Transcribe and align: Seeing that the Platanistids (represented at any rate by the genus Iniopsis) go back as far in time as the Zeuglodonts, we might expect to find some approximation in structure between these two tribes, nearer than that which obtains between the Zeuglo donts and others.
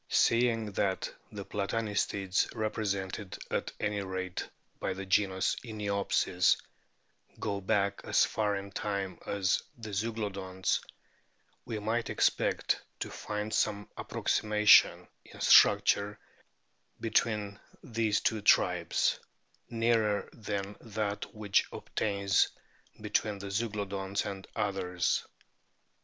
Seeing 0.09 0.71
that 0.71 1.13
the 1.31 1.45
Platanistids 1.45 2.49
(represented 2.55 3.37
at 3.51 3.71
any 3.79 4.01
rate 4.01 4.49
by 4.79 4.95
the 4.95 5.05
genus 5.05 5.55
Iniopsis) 5.63 6.57
go 7.39 7.61
back 7.61 8.01
as 8.03 8.25
far 8.25 8.55
in 8.55 8.71
time 8.71 9.19
as 9.27 9.61
the 9.77 9.91
Zeuglodonts, 9.91 10.79
we 11.65 11.77
might 11.77 12.09
expect 12.09 12.81
to 13.01 13.11
find 13.11 13.53
some 13.53 13.87
approximation 13.95 15.07
in 15.23 15.39
structure 15.39 16.17
between 16.99 17.59
these 17.83 18.21
two 18.21 18.41
tribes, 18.41 19.19
nearer 19.69 20.31
than 20.33 20.77
that 20.81 21.31
which 21.35 21.67
obtains 21.71 22.47
between 22.99 23.37
the 23.37 23.51
Zeuglo 23.51 23.85
donts 23.87 24.25
and 24.25 24.47
others. 24.55 25.27